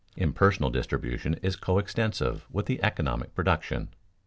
[0.17, 3.89] Impersonal distribution is coextensive with economic production.